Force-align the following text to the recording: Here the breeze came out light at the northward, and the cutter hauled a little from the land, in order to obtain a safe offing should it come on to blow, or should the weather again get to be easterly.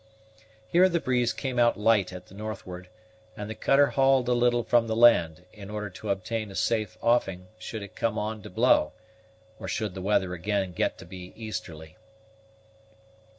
Here 0.67 0.89
the 0.89 0.99
breeze 0.99 1.31
came 1.31 1.59
out 1.59 1.77
light 1.77 2.11
at 2.11 2.25
the 2.25 2.33
northward, 2.33 2.89
and 3.37 3.47
the 3.47 3.53
cutter 3.53 3.91
hauled 3.91 4.27
a 4.29 4.33
little 4.33 4.63
from 4.63 4.87
the 4.87 4.95
land, 4.95 5.45
in 5.53 5.69
order 5.69 5.91
to 5.91 6.09
obtain 6.09 6.49
a 6.49 6.55
safe 6.55 6.97
offing 7.03 7.49
should 7.59 7.83
it 7.83 7.95
come 7.95 8.17
on 8.17 8.41
to 8.41 8.49
blow, 8.49 8.93
or 9.59 9.67
should 9.67 9.93
the 9.93 10.01
weather 10.01 10.33
again 10.33 10.71
get 10.71 10.97
to 10.97 11.05
be 11.05 11.33
easterly. 11.35 11.97